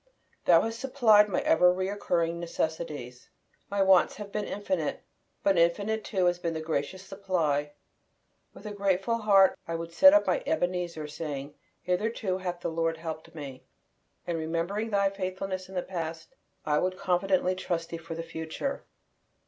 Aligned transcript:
Thou 0.45 0.61
hast 0.61 0.79
supplied 0.79 1.29
my 1.29 1.41
ever 1.41 1.71
recurring 1.71 2.39
necessities. 2.39 3.29
My 3.69 3.83
wants 3.83 4.15
have 4.15 4.31
been 4.31 4.45
infinite, 4.45 5.03
but 5.43 5.59
infinite 5.59 6.03
too 6.03 6.25
has 6.25 6.39
been 6.39 6.55
the 6.55 6.59
gracious 6.59 7.03
supply. 7.03 7.73
With 8.51 8.65
a 8.65 8.71
grateful 8.71 9.19
heart 9.19 9.55
I 9.67 9.75
would 9.75 9.93
set 9.93 10.11
up 10.15 10.25
my 10.25 10.41
Ebenezer, 10.47 11.07
saying, 11.07 11.53
"Hitherto 11.83 12.39
hath 12.39 12.61
the 12.61 12.71
Lord 12.71 12.97
helped 12.97 13.35
me." 13.35 13.63
And 14.25 14.39
remembering 14.39 14.89
Thy 14.89 15.11
faithfulness 15.11 15.69
in 15.69 15.75
the 15.75 15.83
past, 15.83 16.33
I 16.65 16.79
would 16.79 16.97
confidently 16.97 17.53
trust 17.53 17.89
Thee 17.89 17.97
for 17.97 18.15
the 18.15 18.23
future. 18.23 18.83